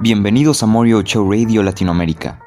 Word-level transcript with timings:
Bienvenidos 0.00 0.62
a 0.62 0.66
Morio 0.66 1.00
Show 1.00 1.30
Radio 1.30 1.62
Latinoamérica. 1.62 2.38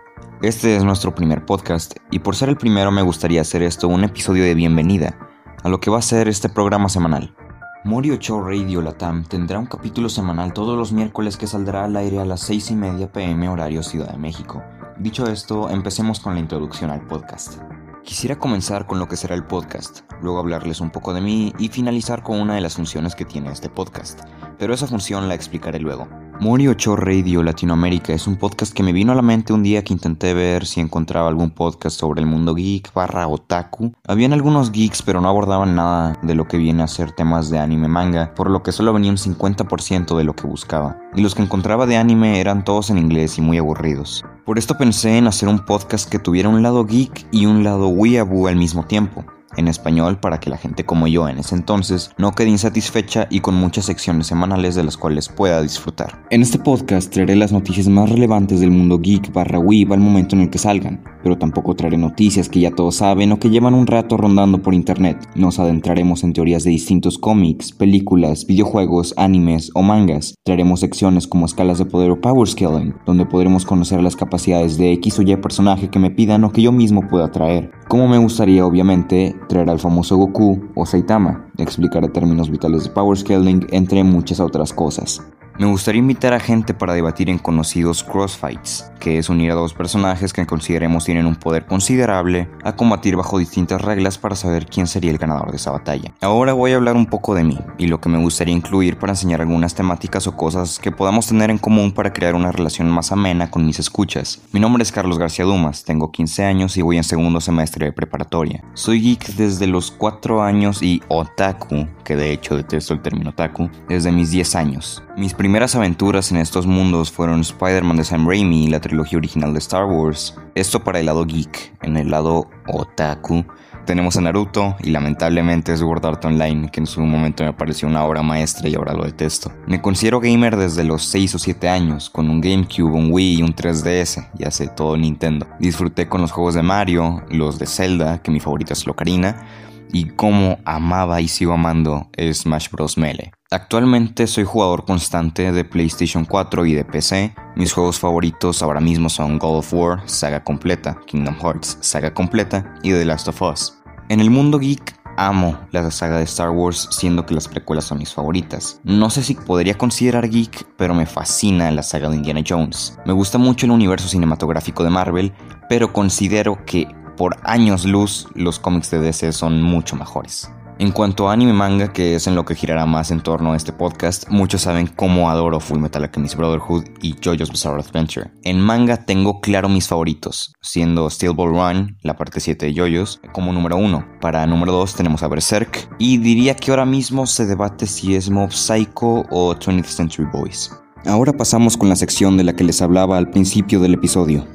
Este 0.44 0.76
es 0.76 0.84
nuestro 0.84 1.16
primer 1.16 1.44
podcast 1.44 1.96
y 2.12 2.20
por 2.20 2.36
ser 2.36 2.50
el 2.50 2.58
primero 2.58 2.92
me 2.92 3.02
gustaría 3.02 3.42
hacer 3.42 3.64
esto 3.64 3.88
un 3.88 4.04
episodio 4.04 4.44
de 4.44 4.54
bienvenida 4.54 5.18
a 5.64 5.70
lo 5.70 5.80
que 5.80 5.90
va 5.90 5.98
a 5.98 6.04
ser 6.04 6.28
este 6.28 6.50
programa 6.50 6.88
semanal. 6.88 7.36
Morio 7.84 8.18
Show 8.18 8.44
Radio 8.44 8.84
Latam 8.84 9.24
tendrá 9.24 9.58
un 9.58 9.66
capítulo 9.66 10.08
semanal 10.08 10.54
todos 10.54 10.78
los 10.78 10.92
miércoles 10.92 11.36
que 11.36 11.48
saldrá 11.48 11.86
al 11.86 11.96
aire 11.96 12.20
a 12.20 12.26
las 12.26 12.42
6 12.42 12.72
y 12.72 12.76
media 12.76 13.12
pm 13.12 13.50
horario 13.50 13.82
Ciudad 13.82 14.12
de 14.12 14.20
México. 14.20 14.62
Dicho 15.00 15.26
esto, 15.26 15.70
empecemos 15.70 16.20
con 16.20 16.36
la 16.36 16.40
introducción 16.40 16.92
al 16.92 17.08
podcast. 17.08 17.60
Quisiera 18.08 18.40
comenzar 18.40 18.88
con 18.88 19.00
lo 19.00 19.10
que 19.10 19.18
será 19.18 19.36
el 19.36 19.44
podcast, 19.44 20.00
luego 20.22 20.40
hablarles 20.40 20.80
un 20.80 20.92
poco 20.92 21.14
de 21.14 21.20
mí 21.20 21.52
y 21.60 21.68
finalizar 21.68 22.24
con 22.24 22.40
una 22.40 22.56
de 22.56 22.62
las 22.62 22.76
funciones 22.76 23.16
que 23.16 23.26
tiene 23.26 23.52
este 23.52 23.68
podcast, 23.68 24.22
pero 24.58 24.74
esa 24.74 24.88
función 24.88 25.28
la 25.28 25.34
explicaré 25.34 25.78
luego. 25.78 26.08
Mori 26.40 26.70
8 26.70 26.96
Radio 26.96 27.44
Latinoamérica 27.44 28.14
es 28.14 28.26
un 28.26 28.38
podcast 28.38 28.74
que 28.74 28.82
me 28.82 28.94
vino 28.94 29.12
a 29.12 29.16
la 29.16 29.22
mente 29.22 29.52
un 29.52 29.62
día 29.62 29.84
que 29.84 29.92
intenté 29.92 30.34
ver 30.34 30.66
si 30.66 30.80
encontraba 30.80 31.28
algún 31.28 31.52
podcast 31.52 32.00
sobre 32.00 32.22
el 32.22 32.28
mundo 32.28 32.56
geek 32.56 32.94
barra 32.94 33.28
otaku. 33.28 33.92
Habían 34.08 34.32
algunos 34.32 34.72
geeks 34.72 35.02
pero 35.02 35.20
no 35.20 35.28
abordaban 35.28 35.76
nada 35.76 36.18
de 36.24 36.34
lo 36.34 36.48
que 36.48 36.56
viene 36.56 36.84
a 36.84 36.88
ser 36.88 37.12
temas 37.12 37.50
de 37.50 37.60
anime 37.60 37.90
manga, 37.90 38.34
por 38.36 38.50
lo 38.50 38.64
que 38.64 38.72
solo 38.72 38.94
venía 38.94 39.12
un 39.12 39.18
50% 39.18 40.18
de 40.18 40.24
lo 40.24 40.34
que 40.34 40.48
buscaba. 40.48 40.98
Y 41.14 41.22
los 41.22 41.36
que 41.36 41.44
encontraba 41.44 41.86
de 41.86 41.98
anime 41.98 42.40
eran 42.40 42.64
todos 42.64 42.90
en 42.90 43.00
inglés 43.00 43.38
y 43.38 43.42
muy 43.42 43.58
aburridos. 43.58 44.24
Por 44.48 44.58
esto 44.58 44.78
pensé 44.78 45.18
en 45.18 45.28
hacer 45.28 45.50
un 45.50 45.60
podcast 45.60 46.10
que 46.10 46.20
tuviera 46.20 46.48
un 46.48 46.64
lado 46.64 46.86
geek 46.86 47.28
y 47.34 47.46
un 47.46 47.66
lado 47.66 47.90
weeaboo 47.90 48.48
al 48.48 48.56
mismo 48.56 48.86
tiempo 48.86 49.26
en 49.58 49.68
español 49.68 50.22
para 50.22 50.40
que 50.40 50.50
la 50.50 50.58
gente 50.58 50.86
como 50.86 51.08
yo 51.08 51.28
en 51.28 51.40
ese 51.40 51.56
entonces 51.56 52.12
no 52.18 52.32
quede 52.32 52.48
insatisfecha 52.48 53.28
y 53.30 53.42
con 53.42 53.56
muchas 53.56 53.86
secciones 53.86 54.28
semanales 54.28 54.76
de 54.76 54.86
las 54.86 54.96
cuales 54.96 55.28
pueda 55.28 55.62
disfrutar. 55.62 56.24
En 56.30 56.44
este 56.44 56.60
podcast 56.60 57.12
traeré 57.12 57.36
las 57.36 57.52
noticias 57.52 57.90
más 57.90 58.10
relevantes 58.10 58.62
del 58.62 58.72
mundo 58.72 59.00
geek 59.00 59.34
barra 59.34 59.60
weeb 59.60 59.92
al 59.92 60.00
momento 60.00 60.38
en 60.38 60.44
el 60.44 60.50
que 60.50 60.60
salgan, 60.60 61.04
pero 61.24 61.38
tampoco 61.38 61.76
traeré 61.76 61.98
noticias 61.98 62.50
que 62.50 62.60
ya 62.60 62.72
todos 62.72 62.96
saben 62.96 63.32
o 63.32 63.40
que 63.40 63.50
llevan 63.50 63.74
un 63.74 63.88
rato 63.88 64.18
rondando 64.18 64.62
por 64.62 64.74
internet. 64.74 65.18
Nos 65.36 65.60
adentraremos 65.60 66.24
en 66.24 66.34
teorías 66.34 66.64
de 66.64 66.72
distintos 66.72 67.18
cómics, 67.18 67.72
películas, 67.72 68.46
videojuegos, 68.46 69.14
animes 69.18 69.72
o 69.74 69.82
mangas. 69.82 70.36
Traeremos 70.44 70.80
secciones 70.80 71.28
como 71.28 71.46
escalas 71.46 71.78
de 71.78 71.86
poder 71.86 72.12
o 72.12 72.22
power 72.22 72.48
scaling, 72.48 72.96
donde 73.06 73.26
podremos 73.26 73.66
conocer 73.66 74.02
las 74.02 74.16
capacidades 74.16 74.78
de 74.78 74.94
X 74.94 75.20
o 75.20 75.22
Y 75.22 75.36
personaje 75.38 75.90
que 75.90 76.00
me 76.00 76.12
pidan 76.12 76.44
o 76.44 76.52
que 76.52 76.62
yo 76.62 76.72
mismo 76.72 77.08
pueda 77.08 77.32
traer. 77.32 77.72
Como 77.88 78.08
me 78.08 78.18
gustaría 78.18 78.66
obviamente 78.66 79.36
traer 79.48 79.70
al 79.70 79.80
famoso 79.80 80.18
Goku 80.18 80.60
o 80.76 80.86
Saitama, 80.86 81.50
explicaré 81.58 82.10
términos 82.10 82.50
vitales 82.50 82.84
de 82.84 82.90
power 82.90 83.18
scaling, 83.18 83.68
entre 83.72 84.04
muchas 84.04 84.40
otras 84.40 84.74
cosas. 84.74 85.22
Me 85.60 85.66
gustaría 85.66 85.98
invitar 85.98 86.36
a 86.36 86.40
gente 86.40 86.76
para 86.76 86.94
debatir 86.94 87.32
en 87.32 87.40
conocidos 87.40 88.04
crossfights, 88.04 88.92
que 89.00 89.18
es 89.18 89.28
unir 89.28 89.50
a 89.50 89.56
dos 89.56 89.74
personajes 89.74 90.32
que 90.32 90.46
consideremos 90.46 91.06
tienen 91.06 91.26
un 91.26 91.36
poder 91.36 91.66
considerable 91.66 92.48
a 92.64 92.76
combatir 92.76 93.16
bajo 93.16 93.40
distintas 93.40 93.82
reglas 93.82 94.20
para 94.20 94.36
saber 94.36 94.68
quién 94.68 94.86
sería 94.86 95.10
el 95.10 95.18
ganador 95.18 95.50
de 95.50 95.58
esa 95.58 95.72
batalla. 95.72 96.14
Ahora 96.22 96.54
voy 96.54 96.74
a 96.74 96.76
hablar 96.76 96.96
un 96.96 97.08
poco 97.08 97.34
de 97.34 97.44
mí 97.44 97.58
y 97.80 97.88
lo 97.88 98.00
que 98.00 98.08
me 98.08 98.20
gustaría 98.20 98.54
incluir 98.54 99.00
para 99.00 99.14
enseñar 99.14 99.42
algunas 99.42 99.74
temáticas 99.74 100.28
o 100.28 100.38
cosas 100.38 100.78
que 100.78 100.92
podamos 100.92 101.26
tener 101.26 101.50
en 101.50 101.58
común 101.58 101.92
para 101.92 102.14
crear 102.14 102.36
una 102.36 102.52
relación 102.52 102.92
más 102.92 103.12
amena 103.12 103.50
con 103.50 103.66
mis 103.66 103.80
escuchas. 103.80 104.40
Mi 104.52 104.60
nombre 104.60 104.84
es 104.84 104.92
Carlos 104.92 105.18
García 105.18 105.46
Dumas, 105.46 105.86
tengo 105.86 106.12
15 106.12 106.46
años 106.46 106.78
y 106.78 106.84
voy 106.84 106.98
en 106.98 107.04
segundo 107.04 107.42
semestre 107.42 107.88
de 107.88 107.94
preparatoria. 107.94 108.64
Soy 108.76 109.02
geek 109.02 109.26
desde 109.30 109.66
los 109.66 109.90
4 109.90 110.44
años 110.44 110.84
y 110.84 111.02
otaku, 111.08 111.88
que 112.04 112.16
de 112.16 112.32
hecho 112.32 112.56
detesto 112.56 112.94
el 112.94 113.02
término 113.02 113.32
otaku, 113.32 113.72
desde 113.90 114.12
mis 114.12 114.30
10 114.30 114.56
años. 114.56 115.04
Mis 115.18 115.34
primeras 115.48 115.76
aventuras 115.76 116.30
en 116.34 116.40
estos 116.40 116.68
mundos 116.68 117.10
fueron 117.10 117.40
Spider-Man 117.40 117.96
de 117.96 118.04
Sam 118.04 118.28
Raimi 118.28 118.66
y 118.66 118.68
la 118.68 118.82
trilogía 118.82 119.18
original 119.18 119.54
de 119.54 119.60
Star 119.60 119.86
Wars. 119.86 120.36
Esto 120.56 120.84
para 120.84 121.00
el 121.00 121.06
lado 121.06 121.26
geek. 121.26 121.74
En 121.84 121.96
el 121.96 122.12
lado 122.12 122.50
otaku 122.68 123.46
tenemos 123.86 124.18
a 124.18 124.22
Naruto 124.22 124.76
y 124.84 124.90
lamentablemente 124.90 125.72
es 125.72 125.80
Sword 125.80 126.06
Art 126.06 126.26
Online, 126.26 126.70
que 126.70 126.82
en 126.82 126.86
su 126.86 127.00
momento 127.00 127.46
me 127.46 127.54
pareció 127.54 127.88
una 127.88 128.04
obra 128.04 128.24
maestra 128.24 128.68
y 128.68 128.76
ahora 128.76 128.94
lo 128.94 129.06
detesto. 129.06 129.50
Me 129.68 129.82
considero 129.82 130.20
gamer 130.20 130.58
desde 130.58 130.84
los 130.84 131.06
6 131.06 131.36
o 131.36 131.40
7 131.40 131.70
años, 131.70 132.10
con 132.10 132.30
un 132.30 132.42
GameCube, 132.42 132.92
un 132.92 133.14
Wii 133.14 133.40
y 133.40 133.42
un 133.42 133.56
3DS, 133.56 134.32
ya 134.38 134.52
sé, 134.52 134.68
todo 134.68 134.98
Nintendo. 134.98 135.48
Disfruté 135.62 136.10
con 136.10 136.20
los 136.20 136.34
juegos 136.34 136.56
de 136.56 136.62
Mario, 136.64 137.24
los 137.30 137.58
de 137.58 137.68
Zelda, 137.68 138.22
que 138.22 138.32
mi 138.32 138.42
favorita 138.42 138.74
es 138.74 138.86
Locarina, 138.86 139.48
y 139.92 140.06
cómo 140.10 140.60
amaba 140.66 141.22
y 141.22 141.28
sigo 141.28 141.54
amando 141.54 142.10
Smash 142.18 142.70
Bros. 142.70 142.98
Melee. 142.98 143.32
Actualmente 143.50 144.28
soy 144.28 144.44
jugador 144.44 144.84
constante 144.84 145.52
de 145.52 145.64
PlayStation 145.64 146.26
4 146.26 146.66
y 146.66 146.74
de 146.74 146.84
PC. 146.84 147.34
Mis 147.56 147.72
juegos 147.72 147.98
favoritos 147.98 148.62
ahora 148.62 148.82
mismo 148.82 149.08
son 149.10 149.40
God 149.40 149.60
of 149.60 149.74
War, 149.74 150.02
saga 150.06 150.44
completa, 150.44 151.00
Kingdom 151.06 151.38
Hearts, 151.40 151.78
saga 151.80 152.14
completa 152.14 152.76
y 152.84 152.92
The 152.92 153.06
Last 153.06 153.30
of 153.30 153.42
Us. 153.42 153.78
En 154.10 154.20
el 154.20 154.30
mundo 154.30 154.60
geek 154.60 154.98
amo 155.18 155.58
la 155.72 155.90
saga 155.92 156.18
de 156.18 156.24
Star 156.24 156.52
Wars, 156.52 156.88
siendo 156.92 157.26
que 157.26 157.34
las 157.34 157.48
precuelas 157.48 157.86
son 157.86 157.98
mis 157.98 158.14
favoritas. 158.14 158.80
No 158.84 159.10
sé 159.10 159.24
si 159.24 159.34
podría 159.34 159.78
considerar 159.78 160.30
geek, 160.30 160.66
pero 160.78 160.94
me 160.94 161.06
fascina 161.06 161.72
la 161.72 161.84
saga 161.84 162.10
de 162.10 162.16
Indiana 162.16 162.44
Jones. 162.48 162.98
Me 163.06 163.14
gusta 163.14 163.38
mucho 163.38 163.66
el 163.66 163.72
universo 163.72 164.08
cinematográfico 164.08 164.84
de 164.84 164.92
Marvel, 164.92 165.34
pero 165.70 165.92
considero 165.92 166.64
que 166.66 166.88
por 167.18 167.38
años 167.44 167.86
luz 167.86 168.28
los 168.36 168.60
cómics 168.60 168.92
de 168.92 169.00
DC 169.00 169.34
son 169.34 169.62
mucho 169.62 169.96
mejores. 169.96 170.50
En 170.80 170.92
cuanto 170.92 171.28
a 171.28 171.34
anime 171.34 171.54
manga, 171.54 171.92
que 171.92 172.14
es 172.14 172.28
en 172.28 172.36
lo 172.36 172.46
que 172.46 172.54
girará 172.54 172.86
más 172.86 173.10
en 173.10 173.22
torno 173.22 173.54
a 173.54 173.58
este 173.58 173.74
podcast, 173.74 174.30
muchos 174.30 174.62
saben 174.62 174.86
cómo 174.86 175.32
adoro 175.32 175.60
Full 175.60 175.80
Metal 175.80 176.04
Alchemist 176.04 176.36
Brotherhood 176.36 176.84
y 177.02 177.16
JoJo's 177.20 177.50
Bizarre 177.50 177.82
Adventure. 177.82 178.30
En 178.44 178.62
manga 178.62 178.98
tengo 178.98 179.42
claro 179.42 179.70
mis 179.70 179.88
favoritos, 179.88 180.54
siendo 180.62 181.10
Steel 181.10 181.34
Ball 181.34 181.50
Run, 181.50 181.98
la 182.04 182.16
parte 182.16 182.40
7 182.40 182.68
de 182.68 182.76
JoJo's, 182.76 183.20
como 183.34 183.52
número 183.54 183.76
1. 183.78 184.20
Para 184.22 184.46
número 184.46 184.72
2 184.72 184.94
tenemos 184.94 185.24
a 185.24 185.28
Berserk, 185.28 185.90
y 185.98 186.20
diría 186.20 186.56
que 186.56 186.70
ahora 186.70 186.86
mismo 186.86 187.26
se 187.26 187.48
debate 187.48 187.88
si 187.88 188.16
es 188.16 188.30
Mob 188.30 188.52
Psycho 188.52 189.26
o 189.32 189.56
20th 189.56 189.86
Century 189.86 190.30
Boys. 190.32 190.72
Ahora 191.08 191.34
pasamos 191.34 191.76
con 191.76 191.90
la 191.90 191.96
sección 191.96 192.38
de 192.38 192.44
la 192.44 192.54
que 192.54 192.64
les 192.64 192.84
hablaba 192.84 193.18
al 193.18 193.32
principio 193.32 193.80
del 193.80 193.96
episodio. 193.96 194.46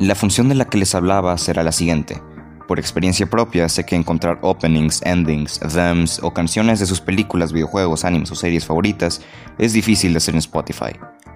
La 0.00 0.14
función 0.14 0.48
de 0.48 0.54
la 0.54 0.64
que 0.64 0.78
les 0.78 0.94
hablaba 0.94 1.36
será 1.36 1.62
la 1.62 1.72
siguiente. 1.72 2.22
Por 2.66 2.78
experiencia 2.78 3.28
propia, 3.28 3.68
sé 3.68 3.84
que 3.84 3.96
encontrar 3.96 4.38
openings, 4.40 5.02
endings, 5.04 5.60
thems 5.60 6.20
o 6.22 6.32
canciones 6.32 6.80
de 6.80 6.86
sus 6.86 7.02
películas, 7.02 7.52
videojuegos, 7.52 8.06
animes 8.06 8.30
o 8.30 8.34
series 8.34 8.64
favoritas 8.64 9.20
es 9.58 9.74
difícil 9.74 10.14
de 10.14 10.16
hacer 10.16 10.34
en 10.34 10.38
Spotify. 10.38 10.92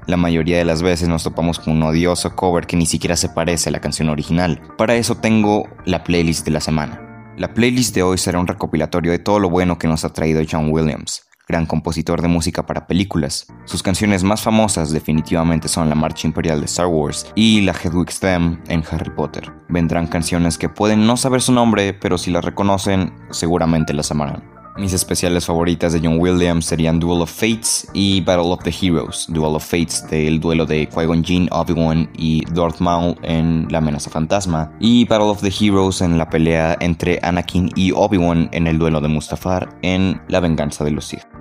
La 0.06 0.16
mayoría 0.16 0.56
de 0.56 0.64
las 0.64 0.80
veces 0.80 1.08
nos 1.08 1.24
topamos 1.24 1.58
con 1.58 1.74
un 1.76 1.82
odioso 1.82 2.34
cover 2.34 2.66
que 2.66 2.78
ni 2.78 2.86
siquiera 2.86 3.16
se 3.16 3.28
parece 3.28 3.68
a 3.68 3.72
la 3.72 3.82
canción 3.82 4.08
original. 4.08 4.62
Para 4.78 4.94
eso 4.94 5.16
tengo 5.16 5.68
la 5.84 6.02
playlist 6.02 6.46
de 6.46 6.52
la 6.52 6.60
semana. 6.62 7.34
La 7.36 7.52
playlist 7.52 7.94
de 7.94 8.02
hoy 8.02 8.16
será 8.16 8.38
un 8.38 8.46
recopilatorio 8.46 9.12
de 9.12 9.18
todo 9.18 9.40
lo 9.40 9.50
bueno 9.50 9.76
que 9.76 9.88
nos 9.88 10.06
ha 10.06 10.14
traído 10.14 10.40
John 10.50 10.70
Williams 10.70 11.22
gran 11.46 11.66
compositor 11.66 12.22
de 12.22 12.28
música 12.28 12.66
para 12.66 12.86
películas. 12.86 13.46
Sus 13.64 13.82
canciones 13.82 14.24
más 14.24 14.42
famosas 14.42 14.90
definitivamente 14.90 15.68
son 15.68 15.88
la 15.88 15.94
Marcha 15.94 16.26
Imperial 16.26 16.60
de 16.60 16.66
Star 16.66 16.86
Wars 16.86 17.30
y 17.34 17.60
la 17.60 17.72
Hedwig's 17.72 18.22
en 18.22 18.84
Harry 18.90 19.10
Potter. 19.10 19.52
Vendrán 19.68 20.06
canciones 20.06 20.56
que 20.56 20.68
pueden 20.68 21.06
no 21.06 21.16
saber 21.16 21.42
su 21.42 21.52
nombre, 21.52 21.92
pero 21.94 22.16
si 22.16 22.30
las 22.30 22.44
reconocen, 22.44 23.12
seguramente 23.30 23.92
las 23.92 24.10
amarán. 24.10 24.54
Mis 24.76 24.92
especiales 24.92 25.46
favoritas 25.46 25.92
de 25.92 26.00
John 26.02 26.18
Williams 26.18 26.64
serían 26.64 26.98
Duel 26.98 27.22
of 27.22 27.30
Fates 27.30 27.88
y 27.92 28.20
Battle 28.22 28.50
of 28.50 28.64
the 28.64 28.72
Heroes. 28.72 29.26
Duel 29.28 29.54
of 29.54 29.64
Fates 29.64 30.04
del 30.10 30.40
duelo 30.40 30.66
de 30.66 30.88
Qui-Gon 30.88 31.22
Jinn, 31.22 31.48
Obi-Wan 31.52 32.10
y 32.16 32.44
Darth 32.52 32.80
Maul 32.80 33.14
en 33.22 33.68
La 33.70 33.78
amenaza 33.78 34.10
fantasma. 34.10 34.72
Y 34.80 35.04
Battle 35.04 35.28
of 35.28 35.42
the 35.42 35.52
Heroes 35.60 36.00
en 36.00 36.18
la 36.18 36.28
pelea 36.28 36.76
entre 36.80 37.20
Anakin 37.22 37.70
y 37.76 37.92
Obi-Wan 37.92 38.48
en 38.50 38.66
el 38.66 38.78
duelo 38.78 39.00
de 39.00 39.06
Mustafar 39.06 39.68
en 39.82 40.20
La 40.26 40.40
venganza 40.40 40.82
de 40.82 40.90
los 40.90 41.04
Sith. 41.04 41.33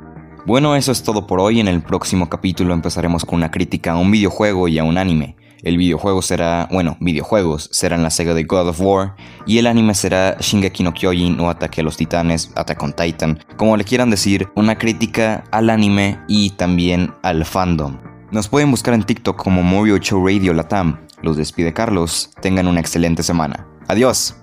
Bueno, 0.45 0.75
eso 0.75 0.91
es 0.91 1.03
todo 1.03 1.25
por 1.25 1.39
hoy. 1.39 1.61
En 1.61 1.69
el 1.69 1.81
próximo 1.81 2.27
capítulo 2.27 2.73
empezaremos 2.73 3.23
con 3.23 3.35
una 3.37 3.49
crítica 3.49 3.93
a 3.93 3.97
un 3.97 4.11
videojuego 4.11 4.67
y 4.67 4.77
a 4.77 4.83
un 4.83 4.97
anime. 4.97 5.37
El 5.61 5.77
videojuego 5.77 6.21
será, 6.21 6.67
bueno, 6.69 6.97
videojuegos 6.99 7.69
serán 7.71 8.03
la 8.03 8.09
saga 8.09 8.33
de 8.33 8.43
God 8.43 8.67
of 8.67 8.81
War 8.81 9.15
y 9.47 9.57
el 9.59 9.67
anime 9.67 9.95
será 9.95 10.35
Shingeki 10.37 10.83
no 10.83 10.93
Kyojin 10.93 11.39
o 11.39 11.49
Ataque 11.49 11.79
a 11.79 11.85
los 11.85 11.95
Titanes, 11.95 12.51
Attack 12.57 12.83
on 12.83 12.91
Titan, 12.91 13.39
como 13.55 13.77
le 13.77 13.85
quieran 13.85 14.09
decir, 14.09 14.49
una 14.57 14.77
crítica 14.77 15.45
al 15.51 15.69
anime 15.69 16.19
y 16.27 16.49
también 16.49 17.13
al 17.23 17.45
fandom. 17.45 17.97
Nos 18.31 18.49
pueden 18.49 18.69
buscar 18.69 18.93
en 18.95 19.03
TikTok 19.03 19.41
como 19.41 19.63
Morio 19.63 19.97
Show 19.97 20.27
Radio 20.27 20.53
Latam. 20.53 20.99
Los 21.21 21.37
despide 21.37 21.71
Carlos. 21.71 22.31
Tengan 22.41 22.67
una 22.67 22.81
excelente 22.81 23.23
semana. 23.23 23.65
Adiós. 23.87 24.42